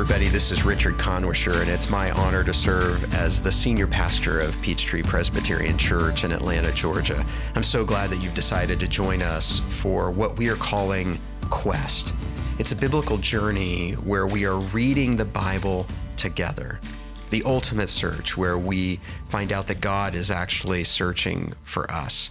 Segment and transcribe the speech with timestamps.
[0.00, 4.38] Everybody, this is Richard Kannwischer, and it's my honor to serve as the senior pastor
[4.38, 7.26] of Peachtree Presbyterian Church in Atlanta, Georgia.
[7.56, 12.14] I'm so glad that you've decided to join us for what we are calling Quest.
[12.60, 15.84] It's a biblical journey where we are reading the Bible
[16.16, 16.78] together.
[17.30, 22.30] The ultimate search, where we find out that God is actually searching for us.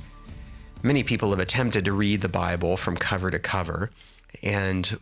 [0.83, 3.91] Many people have attempted to read the Bible from cover to cover,
[4.41, 4.97] and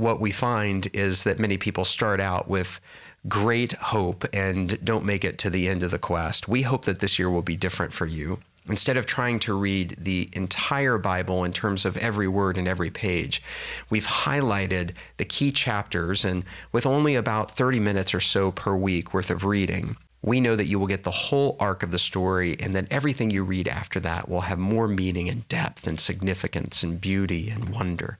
[0.00, 2.80] what we find is that many people start out with
[3.28, 6.48] great hope and don't make it to the end of the quest.
[6.48, 8.38] We hope that this year will be different for you.
[8.66, 12.90] Instead of trying to read the entire Bible in terms of every word and every
[12.90, 13.42] page,
[13.90, 19.12] we've highlighted the key chapters, and with only about 30 minutes or so per week
[19.12, 22.56] worth of reading, we know that you will get the whole arc of the story,
[22.60, 26.82] and that everything you read after that will have more meaning and depth and significance
[26.82, 28.18] and beauty and wonder.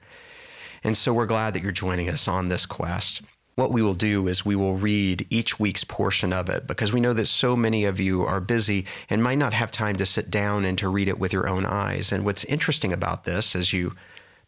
[0.83, 3.21] And so we're glad that you're joining us on this quest.
[3.55, 7.01] What we will do is we will read each week's portion of it because we
[7.01, 10.31] know that so many of you are busy and might not have time to sit
[10.31, 12.11] down and to read it with your own eyes.
[12.11, 13.93] And what's interesting about this as you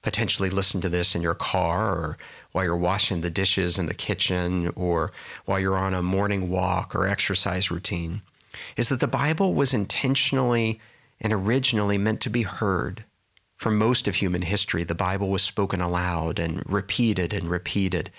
[0.02, 2.18] potentially listen to this in your car or
[2.54, 5.12] while you're washing the dishes in the kitchen or
[5.46, 8.22] while you're on a morning walk or exercise routine
[8.78, 10.80] is that the Bible was intentionally
[11.20, 13.04] and originally meant to be heard
[13.58, 18.12] for most of human history, the Bible was spoken aloud and repeated and repeated.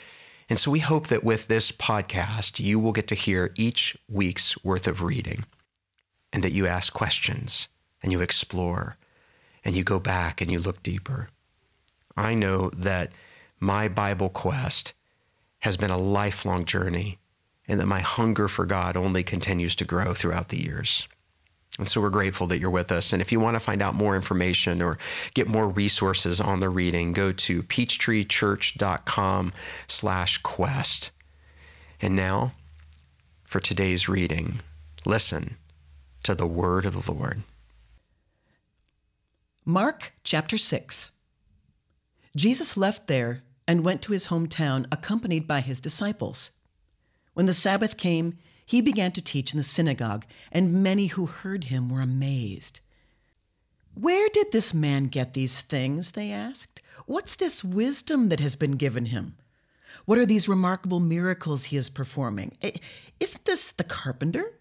[0.49, 4.63] And so we hope that with this podcast, you will get to hear each week's
[4.65, 5.45] worth of reading
[6.33, 7.69] and that you ask questions
[8.03, 8.97] and you explore
[9.65, 11.29] and you go back and you look deeper.
[12.17, 13.13] I know that
[13.59, 14.93] my Bible quest
[15.61, 17.19] has been a lifelong journey
[17.67, 21.09] and that my hunger for God only continues to grow throughout the years.
[21.79, 23.13] And so we're grateful that you're with us.
[23.13, 24.97] And if you want to find out more information or
[25.35, 29.53] get more resources on the reading, go to peachtreechurch.com
[29.89, 31.11] slash quest.
[32.01, 32.53] And now
[33.45, 34.61] for today's reading,
[35.05, 35.57] listen
[36.23, 37.43] to the word of the Lord.
[39.65, 41.11] Mark chapter 6.
[42.37, 46.53] Jesus left there and went to his hometown accompanied by his disciples.
[47.33, 51.65] When the Sabbath came, he began to teach in the synagogue, and many who heard
[51.65, 52.81] him were amazed.
[53.95, 56.13] Where did this man get these things?
[56.13, 56.83] They asked.
[57.07, 59.37] What's this wisdom that has been given him?
[60.05, 62.57] What are these remarkable miracles he is performing?
[63.21, 64.59] Isn't this the carpenter?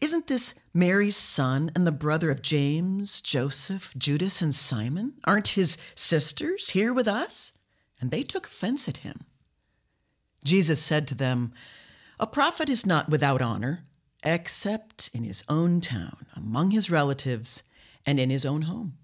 [0.00, 5.14] Isn't this Mary's son and the brother of James, Joseph, Judas, and Simon?
[5.24, 7.54] Aren't his sisters here with us?
[8.00, 9.22] And they took offense at him.
[10.44, 11.52] Jesus said to them,
[12.18, 13.84] a prophet is not without honor,
[14.22, 17.62] except in his own town, among his relatives,
[18.06, 18.96] and in his own home.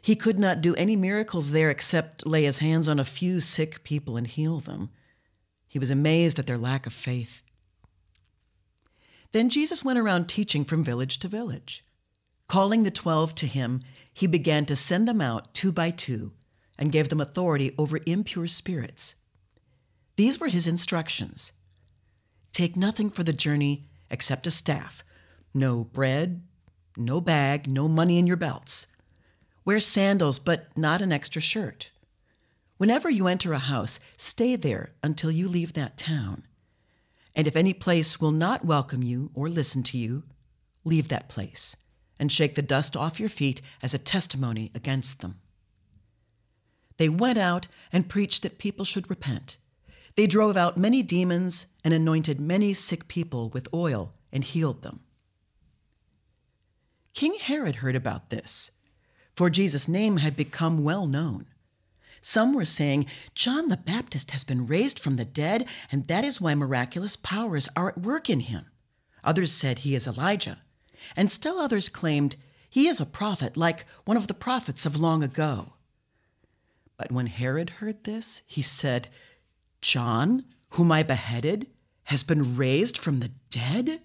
[0.00, 3.82] He could not do any miracles there except lay his hands on a few sick
[3.82, 4.90] people and heal them.
[5.66, 7.42] He was amazed at their lack of faith.
[9.32, 11.84] Then Jesus went around teaching from village to village.
[12.46, 13.80] Calling the twelve to him,
[14.12, 16.32] he began to send them out two by two
[16.78, 19.14] and gave them authority over impure spirits.
[20.16, 21.52] These were his instructions
[22.52, 25.02] Take nothing for the journey except a staff.
[25.54, 26.42] No bread,
[26.96, 28.86] no bag, no money in your belts.
[29.64, 31.90] Wear sandals, but not an extra shirt.
[32.76, 36.42] Whenever you enter a house, stay there until you leave that town.
[37.34, 40.24] And if any place will not welcome you or listen to you,
[40.84, 41.76] leave that place
[42.18, 45.40] and shake the dust off your feet as a testimony against them.
[46.98, 49.56] They went out and preached that people should repent.
[50.14, 55.00] They drove out many demons and anointed many sick people with oil and healed them.
[57.14, 58.70] King Herod heard about this,
[59.34, 61.46] for Jesus' name had become well known.
[62.20, 66.40] Some were saying, John the Baptist has been raised from the dead, and that is
[66.40, 68.66] why miraculous powers are at work in him.
[69.24, 70.58] Others said he is Elijah,
[71.16, 72.36] and still others claimed
[72.70, 75.74] he is a prophet, like one of the prophets of long ago.
[76.96, 79.08] But when Herod heard this, he said,
[79.82, 81.66] John, whom I beheaded,
[82.04, 84.00] has been raised from the dead?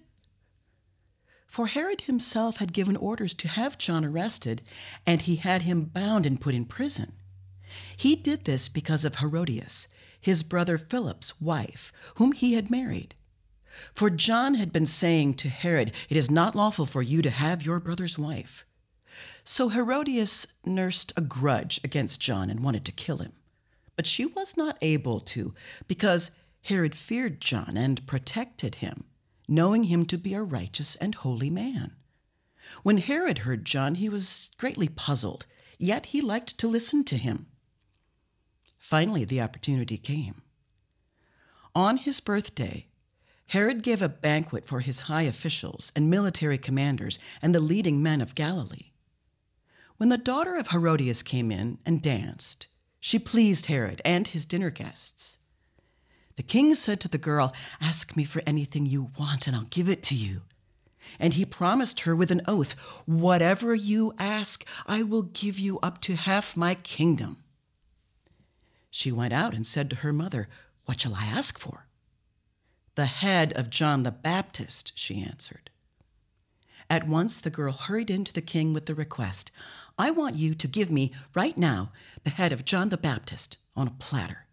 [1.46, 4.60] For Herod himself had given orders to have John arrested,
[5.06, 7.14] and he had him bound and put in prison.
[7.96, 9.88] He did this because of Herodias,
[10.20, 13.14] his brother Philip's wife, whom he had married.
[13.94, 17.64] For John had been saying to Herod, It is not lawful for you to have
[17.64, 18.66] your brother's wife.
[19.44, 23.32] So Herodias nursed a grudge against John and wanted to kill him.
[23.98, 25.54] But she was not able to,
[25.88, 26.30] because
[26.62, 29.02] Herod feared John and protected him,
[29.48, 31.96] knowing him to be a righteous and holy man.
[32.84, 35.46] When Herod heard John, he was greatly puzzled,
[35.80, 37.46] yet he liked to listen to him.
[38.78, 40.42] Finally, the opportunity came.
[41.74, 42.86] On his birthday,
[43.46, 48.20] Herod gave a banquet for his high officials and military commanders and the leading men
[48.20, 48.92] of Galilee.
[49.96, 52.68] When the daughter of Herodias came in and danced,
[53.00, 55.36] she pleased Herod and his dinner guests.
[56.36, 59.88] The king said to the girl, Ask me for anything you want, and I'll give
[59.88, 60.42] it to you.
[61.18, 62.72] And he promised her with an oath,
[63.06, 67.42] Whatever you ask, I will give you up to half my kingdom.
[68.90, 70.48] She went out and said to her mother,
[70.84, 71.86] What shall I ask for?
[72.94, 75.70] The head of John the Baptist, she answered.
[76.90, 79.50] At once the girl hurried in to the king with the request
[80.00, 81.90] I want you to give me, right now,
[82.22, 84.46] the head of John the Baptist on a platter.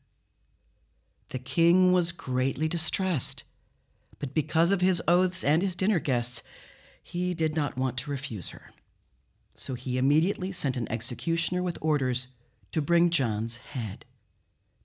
[1.30, 3.44] The king was greatly distressed,
[4.18, 6.42] but because of his oaths and his dinner guests,
[7.04, 8.72] he did not want to refuse her.
[9.54, 12.30] So he immediately sent an executioner with orders
[12.72, 14.04] to bring John's head.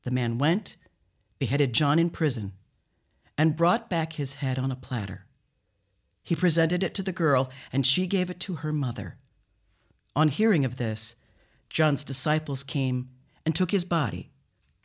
[0.03, 0.77] The man went,
[1.39, 2.53] beheaded John in prison,
[3.39, 5.25] and brought back his head on a platter.
[6.23, 9.17] He presented it to the girl, and she gave it to her mother.
[10.17, 11.15] On hearing of this,
[11.69, 13.11] John's disciples came
[13.47, 14.31] and took his body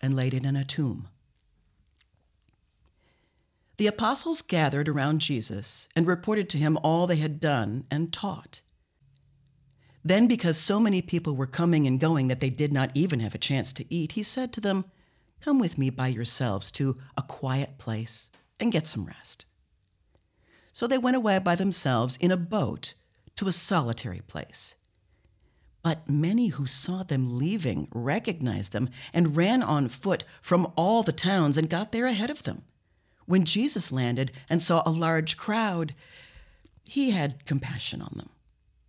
[0.02, 1.08] and laid it in a tomb.
[3.78, 8.62] The apostles gathered around Jesus and reported to him all they had done and taught.
[10.04, 13.36] Then, because so many people were coming and going that they did not even have
[13.36, 14.86] a chance to eat, he said to them,
[15.42, 18.30] Come with me by yourselves to a quiet place
[18.60, 19.46] and get some rest.
[20.72, 22.94] So they went away by themselves in a boat
[23.36, 24.76] to a solitary place.
[25.86, 31.12] But many who saw them leaving recognized them and ran on foot from all the
[31.12, 32.64] towns and got there ahead of them.
[33.28, 35.94] When Jesus landed and saw a large crowd,
[36.86, 38.32] he had compassion on them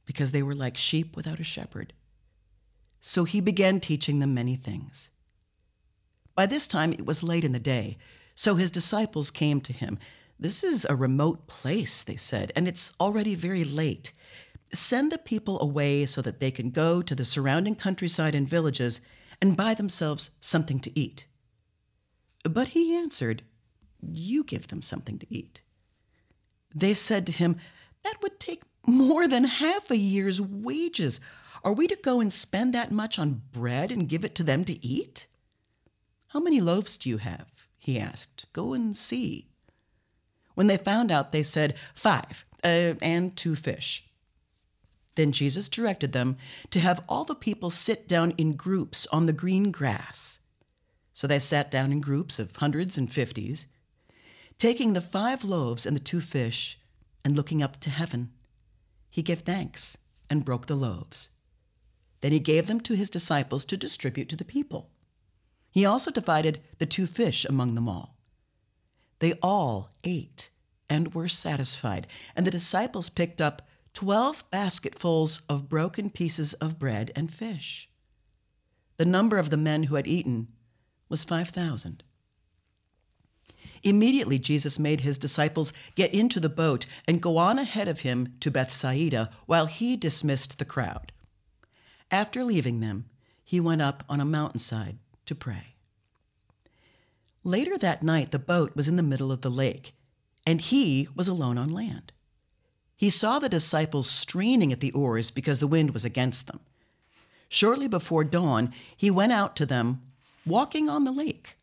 [0.07, 1.93] because they were like sheep without a shepherd.
[3.03, 5.11] So he began teaching them many things.
[6.35, 7.99] By this time it was late in the day,
[8.35, 9.99] so his disciples came to him.
[10.41, 14.13] This is a remote place, they said, and it's already very late.
[14.73, 19.01] Send the people away so that they can go to the surrounding countryside and villages
[19.41, 21.27] and buy themselves something to eat.
[22.43, 23.43] But he answered,
[24.01, 25.63] You give them something to eat.
[26.75, 27.57] They said to him,
[28.05, 31.21] That would take more than half a year's wages.
[31.65, 34.65] Are we to go and spend that much on bread and give it to them
[34.65, 35.27] to eat?
[36.29, 37.47] How many loaves do you have?
[37.79, 38.47] he asked.
[38.53, 39.49] Go and see.
[40.55, 44.09] When they found out, they said, Five, uh, and two fish.
[45.17, 46.37] Then Jesus directed them
[46.71, 50.39] to have all the people sit down in groups on the green grass.
[51.13, 53.67] So they sat down in groups of hundreds and fifties,
[54.59, 56.79] taking the five loaves and the two fish,
[57.25, 58.31] and looking up to heaven.
[59.11, 59.97] He gave thanks
[60.29, 61.31] and broke the loaves.
[62.21, 64.91] Then he gave them to his disciples to distribute to the people.
[65.71, 68.19] He also divided the two fish among them all.
[69.19, 70.51] They all ate
[70.91, 73.63] and were satisfied, and the disciples picked up
[73.97, 77.89] twelve basketfuls of broken pieces of bread and fish.
[78.99, 80.49] The number of the men who had eaten
[81.09, 82.05] was 5,000.
[83.83, 88.35] Immediately, Jesus made his disciples get into the boat and go on ahead of him
[88.41, 91.11] to Bethsaida while he dismissed the crowd.
[92.11, 93.07] After leaving them,
[93.43, 95.75] he went up on a mountainside to pray.
[97.45, 99.95] Later that night, the boat was in the middle of the lake,
[100.45, 102.13] and he was alone on land.
[102.97, 106.61] He saw the disciples straining at the oars because the wind was against them.
[107.49, 110.01] Shortly before dawn, he went out to them,
[110.47, 111.59] walking on the lake.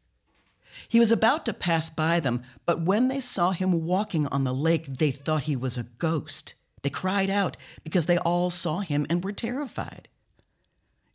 [0.88, 4.54] He was about to pass by them, but when they saw him walking on the
[4.54, 6.54] lake, they thought he was a ghost.
[6.84, 10.08] They cried out because they all saw him and were terrified.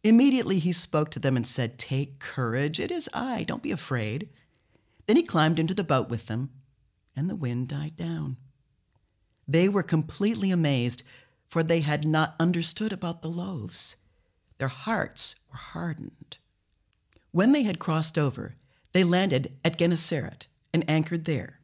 [0.02, 4.28] Immediately he spoke to them and said, Take courage, it is I, don't be afraid.
[5.06, 6.50] Then he climbed into the boat with them,
[7.16, 8.36] and the wind died down.
[9.48, 11.02] They were completely amazed,
[11.48, 13.96] for they had not understood about the loaves.
[14.58, 16.36] Their hearts were hardened.
[17.32, 18.56] When they had crossed over,
[18.92, 21.60] they landed at Gennesaret and anchored there.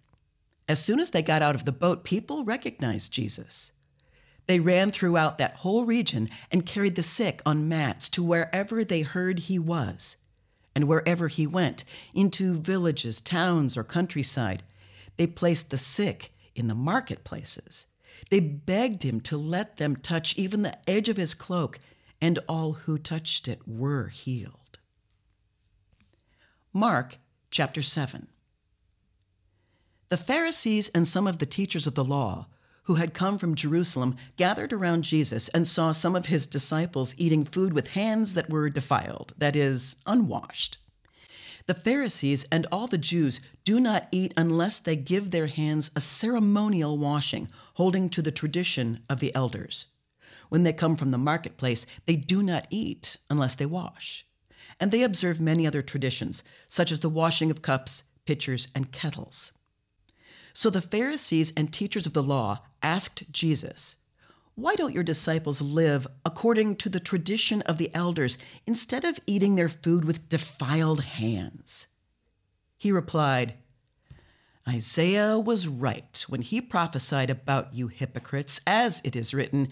[0.66, 3.72] As soon as they got out of the boat, people recognized Jesus.
[4.46, 9.02] They ran throughout that whole region and carried the sick on mats to wherever they
[9.02, 10.16] heard he was.
[10.74, 14.62] And wherever he went, into villages, towns, or countryside,
[15.16, 17.86] they placed the sick in the marketplaces.
[18.30, 21.78] They begged him to let them touch even the edge of his cloak,
[22.20, 24.78] and all who touched it were healed.
[26.72, 27.18] Mark
[27.50, 28.28] chapter 7.
[30.08, 32.46] The Pharisees and some of the teachers of the law
[32.84, 37.44] who had come from Jerusalem gathered around Jesus and saw some of his disciples eating
[37.44, 40.78] food with hands that were defiled, that is, unwashed.
[41.66, 46.00] The Pharisees and all the Jews do not eat unless they give their hands a
[46.00, 49.86] ceremonial washing, holding to the tradition of the elders.
[50.50, 54.26] When they come from the marketplace, they do not eat unless they wash.
[54.78, 59.52] And they observe many other traditions, such as the washing of cups, pitchers, and kettles.
[60.52, 63.96] So the Pharisees and teachers of the law asked Jesus,
[64.56, 69.56] Why don't your disciples live according to the tradition of the elders instead of eating
[69.56, 71.88] their food with defiled hands?
[72.76, 73.54] He replied,
[74.68, 79.68] Isaiah was right when he prophesied about you hypocrites, as it is written,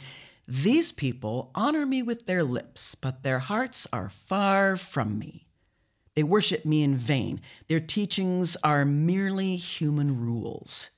[0.48, 5.46] These people honor me with their lips, but their hearts are far from me.
[6.16, 7.40] They worship me in vain.
[7.68, 10.90] Their teachings are merely human rules.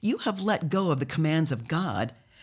[0.00, 2.14] You have let go of the commands of God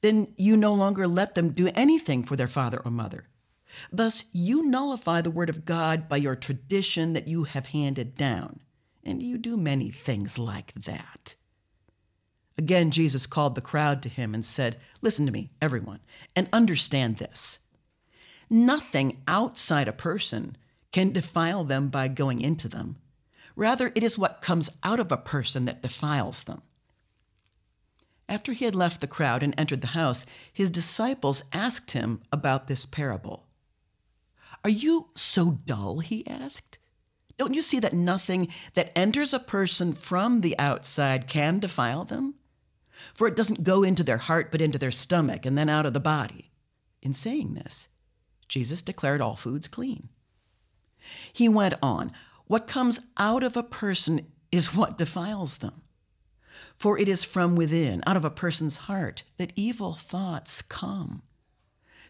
[0.00, 3.28] then you no longer let them do anything for their father or mother.
[3.92, 8.60] Thus, you nullify the word of God by your tradition that you have handed down,
[9.04, 11.36] and you do many things like that.
[12.58, 16.00] Again, Jesus called the crowd to him and said, Listen to me, everyone,
[16.36, 17.60] and understand this.
[18.50, 20.56] Nothing outside a person
[20.92, 22.96] can defile them by going into them.
[23.54, 26.62] Rather, it is what comes out of a person that defiles them.
[28.30, 32.68] After he had left the crowd and entered the house, his disciples asked him about
[32.68, 33.48] this parable.
[34.62, 35.98] Are you so dull?
[35.98, 36.78] he asked.
[37.38, 42.36] Don't you see that nothing that enters a person from the outside can defile them?
[43.14, 45.92] For it doesn't go into their heart, but into their stomach and then out of
[45.92, 46.52] the body.
[47.02, 47.88] In saying this,
[48.46, 50.08] Jesus declared all foods clean.
[51.32, 52.12] He went on,
[52.46, 55.82] What comes out of a person is what defiles them.
[56.80, 61.22] For it is from within, out of a person's heart, that evil thoughts come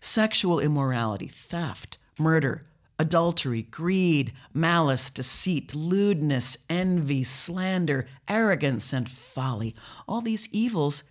[0.01, 2.65] sexual immorality, theft, murder,
[2.97, 9.75] adultery, greed, malice, deceit, lewdness, envy, slander, arrogance, and folly.
[10.07, 11.03] All these evils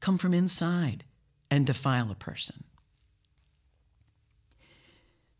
[0.00, 1.02] come from inside
[1.50, 2.64] and defile a person.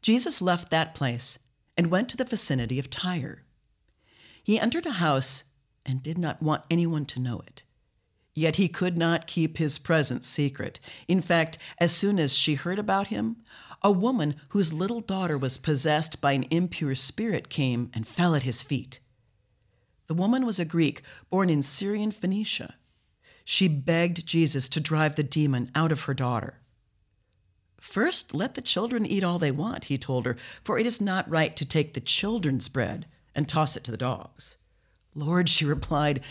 [0.00, 1.38] Jesus left that place
[1.76, 3.42] and went to the vicinity of Tyre.
[4.42, 5.44] He entered a house
[5.86, 7.62] and did not want anyone to know it.
[8.34, 10.78] Yet he could not keep his presence secret.
[11.08, 13.36] In fact, as soon as she heard about him,
[13.82, 18.42] a woman whose little daughter was possessed by an impure spirit came and fell at
[18.42, 19.00] his feet.
[20.06, 22.74] The woman was a Greek born in Syrian Phoenicia.
[23.44, 26.60] She begged Jesus to drive the demon out of her daughter.
[27.80, 31.30] First, let the children eat all they want, he told her, for it is not
[31.30, 34.56] right to take the children's bread and toss it to the dogs.
[35.16, 36.22] Lord, she replied,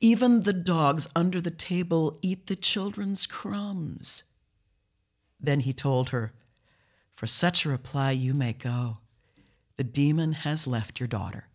[0.00, 4.24] even the dogs under the table eat the children's crumbs.
[5.40, 6.34] Then he told her,
[7.14, 8.98] For such a reply you may go.
[9.78, 11.48] The demon has left your daughter.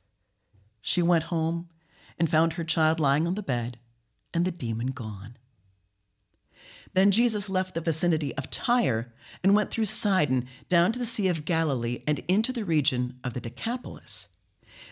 [0.81, 1.69] She went home
[2.17, 3.77] and found her child lying on the bed
[4.33, 5.37] and the demon gone.
[6.93, 11.27] Then Jesus left the vicinity of Tyre and went through Sidon down to the Sea
[11.27, 14.27] of Galilee and into the region of the Decapolis.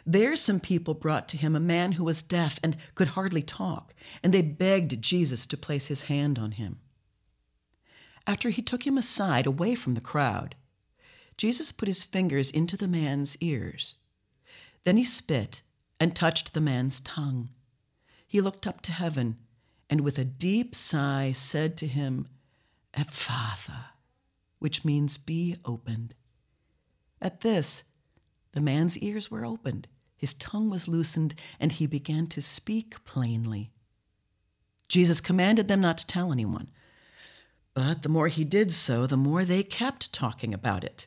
[0.06, 3.94] There, some people brought to him a man who was deaf and could hardly talk,
[4.24, 6.80] and they begged Jesus to place his hand on him.
[8.26, 10.56] After he took him aside, away from the crowd,
[11.38, 13.96] Jesus put his fingers into the man's ears.
[14.84, 15.62] Then he spit
[16.00, 17.50] and touched the man's tongue.
[18.28, 19.38] He looked up to heaven
[19.90, 22.28] and with a deep sigh said to him,
[22.94, 23.92] Ephphatha,
[24.60, 26.16] which means be opened.
[27.22, 27.84] At this,
[28.58, 33.70] the man's ears were opened, his tongue was loosened, and he began to speak plainly.
[34.88, 36.72] Jesus commanded them not to tell anyone.
[37.76, 41.06] But the more he did so, the more they kept talking about it.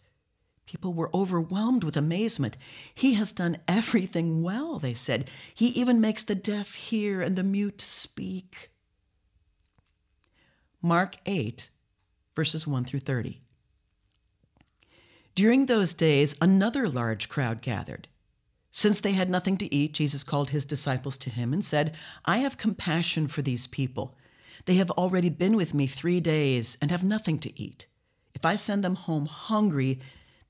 [0.64, 2.57] People were overwhelmed with amazement.
[2.95, 5.28] He has done everything well, they said.
[5.52, 8.71] He even makes the deaf hear and the mute speak.
[10.80, 11.69] Mark 8,
[12.37, 13.40] verses 1 through 30.
[15.35, 18.09] During those days, another large crowd gathered.
[18.73, 21.95] Since they had nothing to eat, Jesus called his disciples to him and said,
[22.25, 24.17] I have compassion for these people.
[24.67, 27.87] They have already been with me three days and have nothing to eat.
[28.35, 30.01] If I send them home hungry,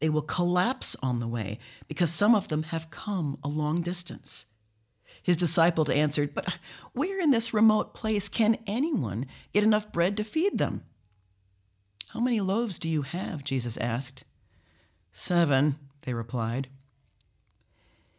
[0.00, 1.58] they will collapse on the way
[1.88, 4.46] because some of them have come a long distance.
[5.22, 6.58] His disciples answered, But
[6.92, 10.84] where in this remote place can anyone get enough bread to feed them?
[12.08, 13.44] How many loaves do you have?
[13.44, 14.24] Jesus asked.
[15.12, 16.68] Seven, they replied.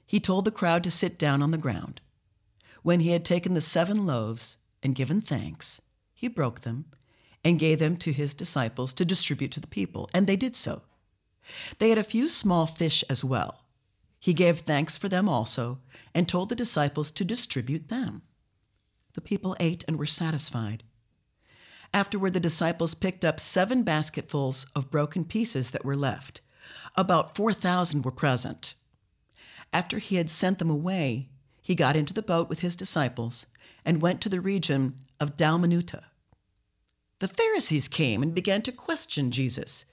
[0.05, 2.01] He told the crowd to sit down on the ground.
[2.83, 5.81] When he had taken the seven loaves and given thanks,
[6.13, 6.85] he broke them
[7.43, 10.81] and gave them to his disciples to distribute to the people, and they did so.
[11.79, 13.63] They had a few small fish as well.
[14.19, 15.79] He gave thanks for them also,
[16.13, 18.21] and told the disciples to distribute them.
[19.13, 20.83] The people ate and were satisfied.
[21.93, 26.41] Afterward, the disciples picked up seven basketfuls of broken pieces that were left.
[26.95, 28.75] About 4,000 were present.
[29.73, 31.29] After he had sent them away,
[31.61, 33.45] he got into the boat with his disciples
[33.85, 36.03] and went to the region of Dalmanutha.
[37.19, 39.85] The Pharisees came and began to question Jesus.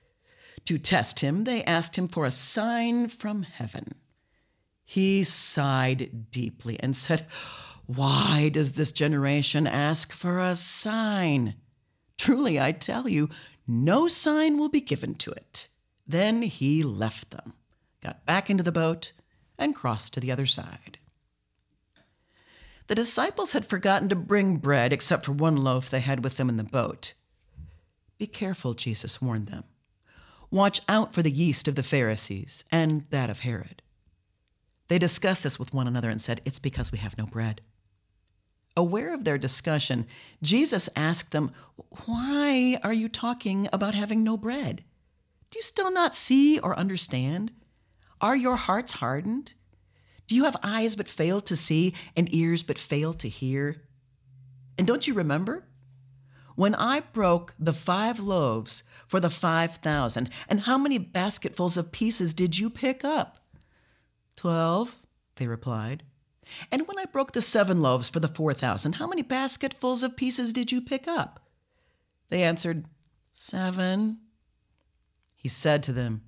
[0.64, 3.94] To test him, they asked him for a sign from heaven.
[4.84, 7.26] He sighed deeply and said,
[7.86, 11.54] Why does this generation ask for a sign?
[12.16, 13.28] Truly, I tell you,
[13.66, 15.68] no sign will be given to it.
[16.08, 17.52] Then he left them,
[18.02, 19.12] got back into the boat,
[19.58, 20.98] and crossed to the other side.
[22.86, 26.48] The disciples had forgotten to bring bread except for one loaf they had with them
[26.48, 27.12] in the boat.
[28.16, 29.64] Be careful, Jesus warned them.
[30.50, 33.82] Watch out for the yeast of the Pharisees and that of Herod.
[34.88, 37.60] They discussed this with one another and said, It's because we have no bread.
[38.74, 40.06] Aware of their discussion,
[40.42, 41.52] Jesus asked them,
[42.06, 44.84] Why are you talking about having no bread?
[45.50, 47.52] Do you still not see or understand?
[48.20, 49.54] Are your hearts hardened?
[50.26, 53.82] Do you have eyes but fail to see and ears but fail to hear?
[54.76, 55.64] And don't you remember?
[56.54, 61.92] When I broke the five loaves for the five thousand, and how many basketfuls of
[61.92, 63.38] pieces did you pick up?
[64.36, 64.98] Twelve,
[65.36, 66.02] they replied.
[66.72, 70.16] And when I broke the seven loaves for the four thousand, how many basketfuls of
[70.16, 71.48] pieces did you pick up?
[72.28, 72.86] They answered,
[73.30, 74.18] Seven.
[75.38, 76.22] He said to them,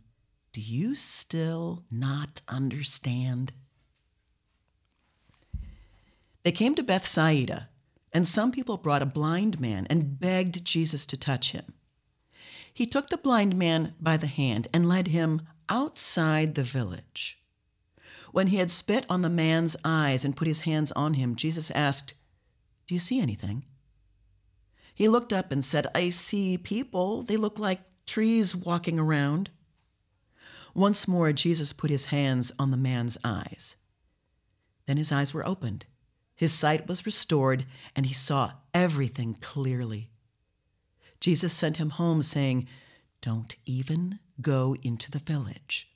[0.53, 3.53] Do you still not understand?
[6.45, 7.69] They came to Bethsaida,
[8.13, 11.75] and some people brought a blind man and begged Jesus to touch him.
[12.73, 17.43] He took the blind man by the hand and led him outside the village.
[18.31, 21.71] When he had spit on the man's eyes and put his hands on him, Jesus
[21.73, 22.15] asked,
[22.87, 23.65] Do you see anything?
[24.95, 27.23] He looked up and said, I see people.
[27.23, 29.51] They look like trees walking around.
[30.75, 33.77] Once more, Jesus put his hands on the man's eyes.
[34.87, 35.87] Then his eyes were opened.
[36.35, 40.11] His sight was restored, and he saw everything clearly.
[41.21, 42.67] Jesus sent him home, saying,
[43.21, 45.89] Don't even go into the village.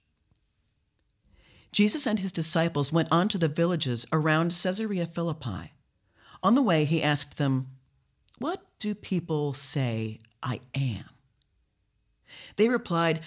[1.73, 5.73] Jesus and his disciples went on to the villages around Caesarea Philippi.
[6.45, 7.67] On the way, he asked them,
[8.39, 11.14] What do people say I am?
[12.57, 13.21] They replied,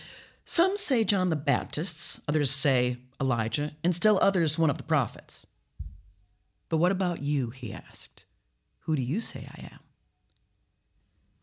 [0.45, 5.47] Some say John the Baptist, others say Elijah, and still others one of the prophets.
[6.69, 7.49] But what about you?
[7.49, 8.25] He asked.
[8.81, 9.79] Who do you say I am?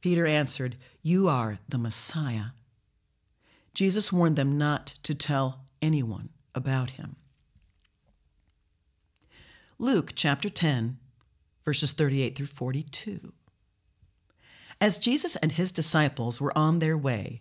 [0.00, 2.48] Peter answered, You are the Messiah.
[3.72, 7.16] Jesus warned them not to tell anyone about him.
[9.79, 10.98] Luke chapter 10,
[11.64, 13.33] verses 38 through 42.
[14.81, 17.40] As Jesus and his disciples were on their way,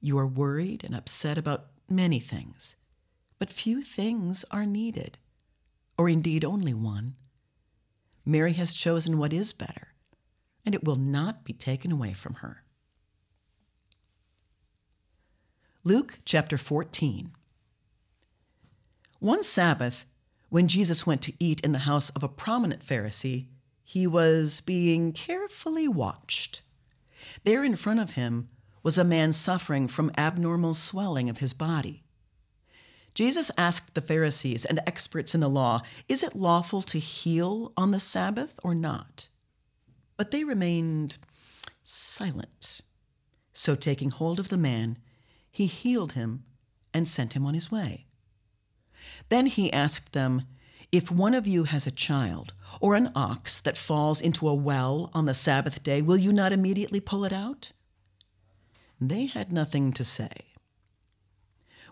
[0.00, 2.76] you are worried and upset about many things,
[3.38, 5.18] but few things are needed,
[5.98, 7.16] or indeed only one.
[8.24, 9.94] Mary has chosen what is better,
[10.64, 12.62] and it will not be taken away from her.
[15.84, 17.30] Luke chapter 14.
[19.20, 20.04] One Sabbath,
[20.48, 23.46] when Jesus went to eat in the house of a prominent Pharisee,
[23.84, 26.62] he was being carefully watched.
[27.44, 28.48] There in front of him
[28.86, 32.04] was a man suffering from abnormal swelling of his body.
[33.14, 37.90] Jesus asked the Pharisees and experts in the law, Is it lawful to heal on
[37.90, 39.28] the Sabbath or not?
[40.16, 41.16] But they remained
[41.82, 42.82] silent.
[43.52, 44.98] So, taking hold of the man,
[45.50, 46.44] he healed him
[46.94, 48.06] and sent him on his way.
[49.30, 50.42] Then he asked them,
[50.92, 55.10] If one of you has a child or an ox that falls into a well
[55.12, 57.72] on the Sabbath day, will you not immediately pull it out?
[59.00, 60.52] They had nothing to say.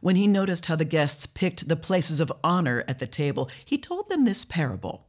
[0.01, 3.79] When he noticed how the guests picked the places of honor at the table, he
[3.79, 5.07] told them this parable.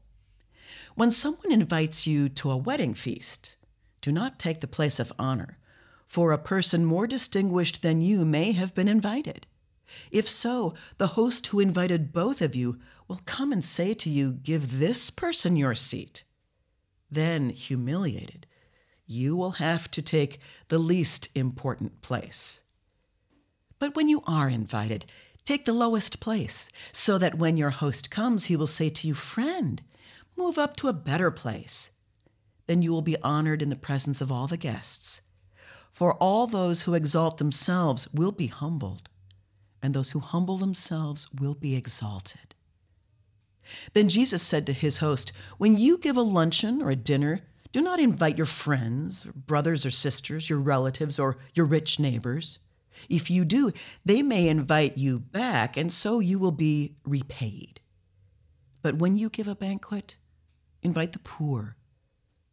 [0.95, 3.55] When someone invites you to a wedding feast,
[4.01, 5.57] do not take the place of honor,
[6.07, 9.47] for a person more distinguished than you may have been invited.
[10.11, 14.33] If so, the host who invited both of you will come and say to you,
[14.33, 16.23] Give this person your seat.
[17.11, 18.47] Then, humiliated,
[19.05, 22.61] you will have to take the least important place.
[23.79, 25.05] But when you are invited,
[25.43, 29.13] take the lowest place, so that when your host comes, he will say to you,
[29.13, 29.81] Friend,
[30.35, 31.91] move up to a better place.
[32.67, 35.21] Then you will be honored in the presence of all the guests.
[35.91, 39.09] For all those who exalt themselves will be humbled,
[39.81, 42.55] and those who humble themselves will be exalted.
[43.93, 47.41] Then Jesus said to his host, When you give a luncheon or a dinner,
[47.75, 52.59] do not invite your friends, brothers or sisters, your relatives, or your rich neighbors.
[53.09, 53.73] If you do,
[54.05, 57.81] they may invite you back, and so you will be repaid.
[58.81, 60.15] But when you give a banquet,
[60.83, 61.75] invite the poor,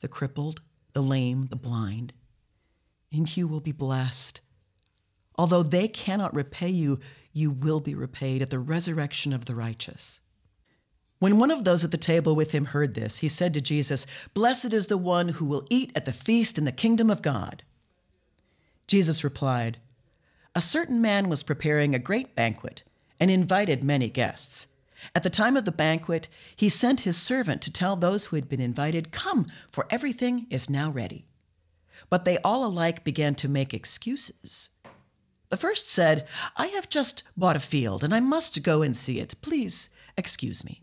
[0.00, 0.60] the crippled,
[0.92, 2.12] the lame, the blind,
[3.12, 4.40] and you will be blessed.
[5.38, 6.98] Although they cannot repay you,
[7.32, 10.20] you will be repaid at the resurrection of the righteous.
[11.22, 14.08] When one of those at the table with him heard this, he said to Jesus,
[14.34, 17.62] Blessed is the one who will eat at the feast in the kingdom of God.
[18.88, 19.78] Jesus replied,
[20.56, 22.82] A certain man was preparing a great banquet
[23.20, 24.66] and invited many guests.
[25.14, 28.48] At the time of the banquet, he sent his servant to tell those who had
[28.48, 31.24] been invited, Come, for everything is now ready.
[32.10, 34.70] But they all alike began to make excuses.
[35.50, 39.20] The first said, I have just bought a field and I must go and see
[39.20, 39.36] it.
[39.40, 40.82] Please excuse me.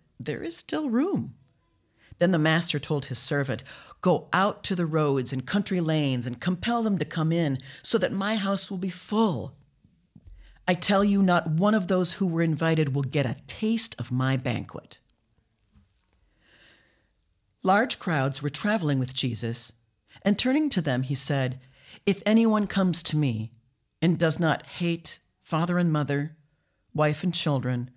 [0.25, 1.35] there is still room.
[2.19, 3.63] Then the master told his servant,
[4.01, 7.97] Go out to the roads and country lanes and compel them to come in, so
[7.97, 9.55] that my house will be full.
[10.67, 14.11] I tell you, not one of those who were invited will get a taste of
[14.11, 14.99] my banquet.
[17.63, 19.73] Large crowds were traveling with Jesus,
[20.23, 21.59] and turning to them, he said,
[22.05, 23.51] If anyone comes to me
[24.01, 26.35] and does not hate father and mother,
[26.93, 27.89] wife and children,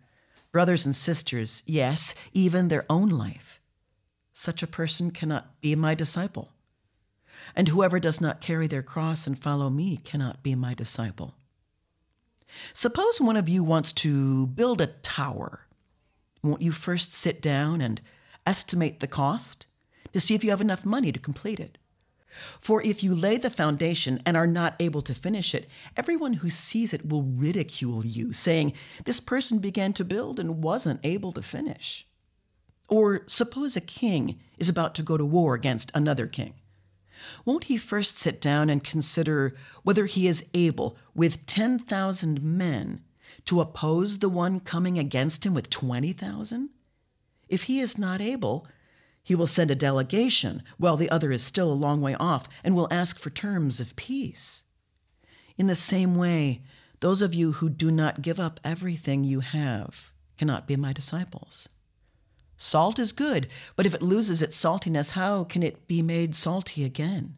[0.54, 3.60] brothers and sisters, yes, even their own life.
[4.34, 6.52] Such a person cannot be my disciple.
[7.56, 11.34] And whoever does not carry their cross and follow me cannot be my disciple.
[12.72, 15.66] Suppose one of you wants to build a tower.
[16.40, 18.00] Won't you first sit down and
[18.46, 19.66] estimate the cost
[20.12, 21.78] to see if you have enough money to complete it?
[22.60, 26.50] For if you lay the foundation and are not able to finish it, everyone who
[26.50, 28.72] sees it will ridicule you, saying,
[29.04, 32.06] This person began to build and wasn't able to finish.
[32.88, 36.54] Or suppose a king is about to go to war against another king.
[37.44, 43.00] Won't he first sit down and consider whether he is able, with 10,000 men,
[43.46, 46.70] to oppose the one coming against him with 20,000?
[47.48, 48.66] If he is not able,
[49.24, 52.76] he will send a delegation while the other is still a long way off and
[52.76, 54.64] will ask for terms of peace.
[55.56, 56.62] In the same way,
[57.00, 61.68] those of you who do not give up everything you have cannot be my disciples.
[62.56, 66.84] Salt is good, but if it loses its saltiness, how can it be made salty
[66.84, 67.36] again?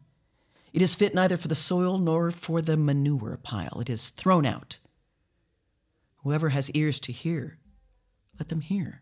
[0.73, 3.79] It is fit neither for the soil nor for the manure pile.
[3.81, 4.77] It is thrown out.
[6.17, 7.57] Whoever has ears to hear,
[8.37, 9.01] let them hear.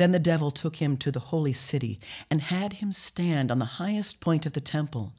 [0.00, 3.76] Then the devil took him to the holy city and had him stand on the
[3.76, 5.12] highest point of the temple.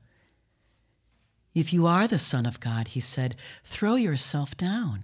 [1.53, 5.03] If you are the Son of God, he said, throw yourself down.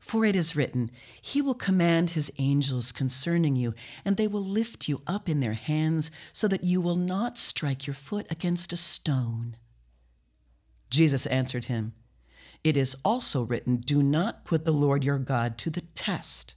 [0.00, 4.88] For it is written, He will command His angels concerning you, and they will lift
[4.88, 8.76] you up in their hands, so that you will not strike your foot against a
[8.76, 9.56] stone.
[10.90, 11.92] Jesus answered him,
[12.64, 16.56] It is also written, Do not put the Lord your God to the test.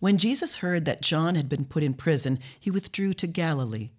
[0.00, 3.90] When Jesus heard that John had been put in prison, he withdrew to Galilee.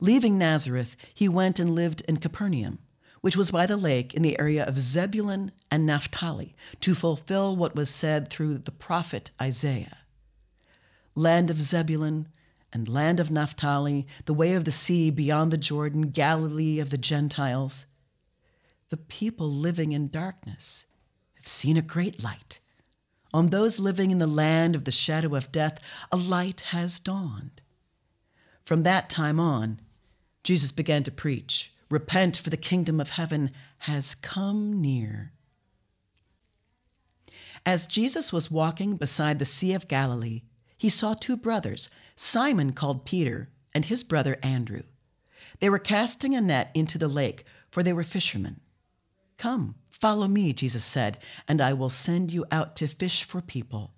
[0.00, 2.78] Leaving Nazareth, he went and lived in Capernaum
[3.22, 7.74] which was by the lake in the area of Zebulun and Naphtali, to fulfill what
[7.74, 9.98] was said through the prophet Isaiah.
[11.14, 12.28] Land of Zebulun
[12.72, 16.98] and land of Naphtali, the way of the sea beyond the Jordan, Galilee of the
[16.98, 17.86] Gentiles.
[18.88, 20.86] The people living in darkness
[21.34, 22.60] have seen a great light.
[23.34, 25.78] On those living in the land of the shadow of death,
[26.10, 27.62] a light has dawned.
[28.64, 29.80] From that time on,
[30.44, 35.32] Jesus began to preach Repent, for the kingdom of heaven has come near.
[37.66, 40.40] As Jesus was walking beside the Sea of Galilee,
[40.78, 44.82] he saw two brothers, Simon called Peter, and his brother Andrew.
[45.60, 48.60] They were casting a net into the lake, for they were fishermen.
[49.42, 53.92] Come, follow me, Jesus said, and I will send you out to fish for people.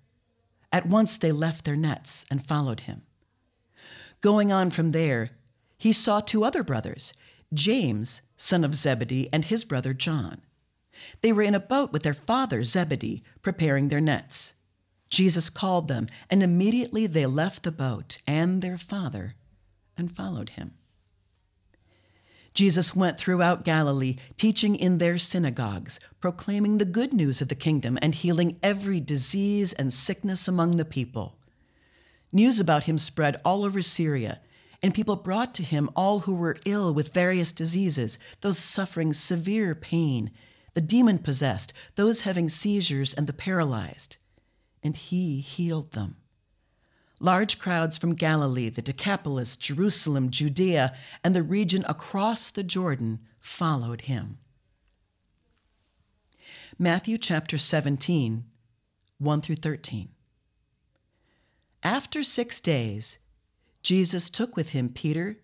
[0.71, 3.03] At once they left their nets and followed him.
[4.21, 5.29] Going on from there,
[5.77, 7.13] he saw two other brothers,
[7.53, 10.41] James, son of Zebedee, and his brother John.
[11.21, 14.55] They were in a boat with their father Zebedee, preparing their nets.
[15.09, 19.35] Jesus called them, and immediately they left the boat and their father
[19.95, 20.73] and followed him.
[22.55, 27.99] Jesus went throughout Galilee, teaching in their synagogues, proclaiming the good news of the kingdom,
[28.01, 31.37] and healing every disease and sickness among the people.
[32.31, 34.39] News about him spread all over Syria
[34.85, 39.73] and people brought to him all who were ill with various diseases, those suffering severe
[39.73, 40.31] pain,
[40.75, 44.17] the demon possessed, those having seizures, and the paralyzed.
[44.83, 46.17] And he healed them.
[47.19, 54.01] Large crowds from Galilee, the Decapolis, Jerusalem, Judea, and the region across the Jordan followed
[54.01, 54.37] him.
[56.77, 58.43] Matthew chapter 17,
[59.17, 60.09] 1 through 13.
[61.83, 63.19] After six days,
[63.81, 65.37] Jesus took with him Peter,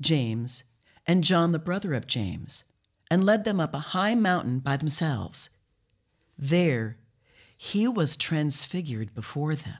[0.00, 0.64] James,
[1.06, 2.64] and John, the brother of James,
[3.10, 5.50] and led them up a high mountain by themselves.
[6.38, 6.96] There
[7.56, 9.78] he was transfigured before them.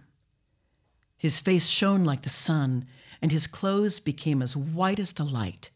[1.19, 2.87] His face shone like the sun,
[3.21, 5.71] and his clothes became as white as the light.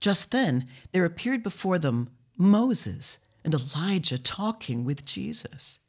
[0.00, 5.80] Just then there appeared before them Moses and Elijah talking with Jesus.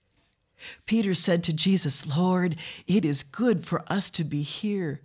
[0.85, 5.01] Peter said to Jesus, Lord, it is good for us to be here.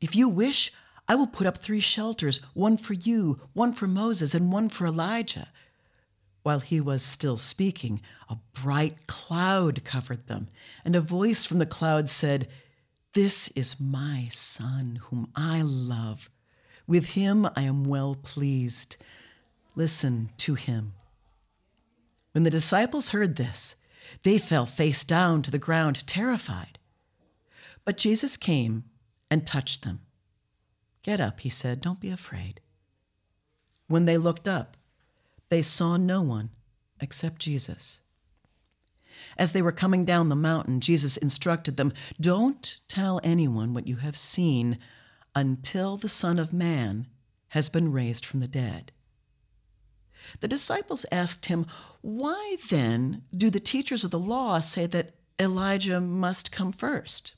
[0.00, 0.72] If you wish,
[1.08, 4.86] I will put up three shelters one for you, one for Moses, and one for
[4.86, 5.48] Elijah.
[6.42, 10.48] While he was still speaking, a bright cloud covered them,
[10.84, 12.48] and a voice from the cloud said,
[13.14, 16.30] This is my Son, whom I love.
[16.84, 18.96] With him I am well pleased.
[19.76, 20.94] Listen to him.
[22.32, 23.76] When the disciples heard this,
[24.24, 26.80] they fell face down to the ground, terrified.
[27.84, 28.82] But Jesus came
[29.30, 30.00] and touched them.
[31.04, 32.60] Get up, he said, don't be afraid.
[33.86, 34.76] When they looked up,
[35.50, 36.50] they saw no one
[37.00, 38.00] except Jesus.
[39.38, 43.96] As they were coming down the mountain, Jesus instructed them Don't tell anyone what you
[43.96, 44.78] have seen
[45.34, 47.06] until the Son of Man
[47.48, 48.92] has been raised from the dead.
[50.40, 51.66] The disciples asked him,
[52.00, 57.34] Why then do the teachers of the law say that Elijah must come first?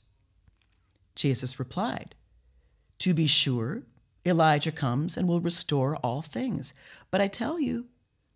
[1.15, 2.15] Jesus replied,
[2.99, 3.83] To be sure,
[4.25, 6.73] Elijah comes and will restore all things.
[7.11, 7.87] But I tell you,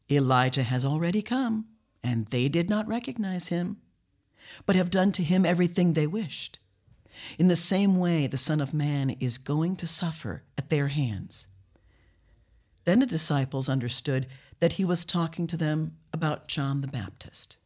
[0.09, 1.67] Elijah has already come,
[2.03, 3.77] and they did not recognize him,
[4.65, 6.59] but have done to him everything they wished.
[7.37, 11.47] In the same way, the Son of Man is going to suffer at their hands.
[12.85, 14.27] Then the disciples understood
[14.59, 17.57] that he was talking to them about John the Baptist.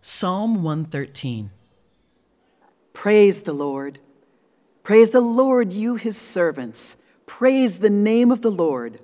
[0.00, 1.50] Psalm 113
[2.92, 3.98] Praise the Lord.
[4.82, 6.96] Praise the Lord, you his servants.
[7.26, 9.00] Praise the name of the Lord.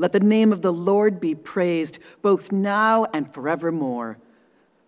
[0.00, 4.16] Let the name of the Lord be praised, both now and forevermore.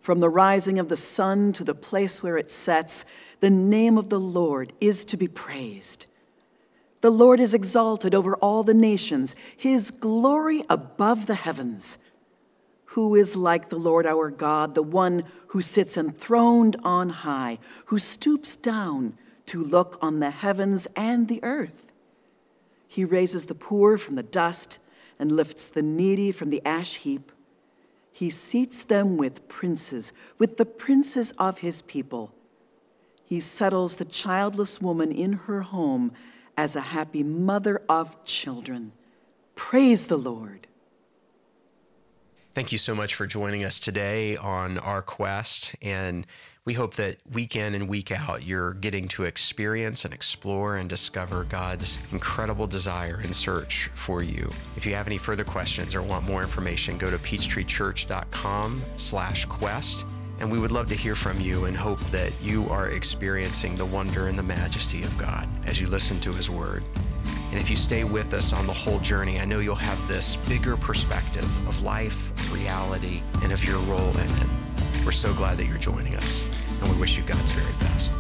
[0.01, 3.05] From the rising of the sun to the place where it sets,
[3.41, 6.07] the name of the Lord is to be praised.
[7.03, 11.99] The Lord is exalted over all the nations, his glory above the heavens.
[12.87, 17.99] Who is like the Lord our God, the one who sits enthroned on high, who
[17.99, 21.93] stoops down to look on the heavens and the earth?
[22.89, 24.79] He raises the poor from the dust
[25.23, 27.31] and lifts the needy from the ash heap.
[28.11, 32.35] He seats them with princes, with the princes of his people.
[33.25, 36.11] He settles the childless woman in her home
[36.57, 38.91] as a happy mother of children.
[39.55, 40.67] Praise the Lord.
[42.55, 45.75] Thank you so much for joining us today on our quest.
[45.81, 46.27] And
[46.67, 50.87] we hope that week in and week out, you're getting to experience and explore and
[50.87, 54.51] discover God's incredible desire and search for you.
[54.77, 60.05] If you have any further questions or want more information, go to peachtreechurch.com slash quest
[60.41, 63.87] and we would love to hear from you and hope that you are experiencing the
[63.87, 66.85] wonder and the majesty of God as you listen to His Word.
[67.53, 70.37] And if you stay with us on the whole journey, I know you'll have this
[70.49, 74.47] bigger perspective of life, of reality, and of your role in it.
[75.05, 76.47] We're so glad that you're joining us,
[76.81, 78.11] and we wish you God's very best.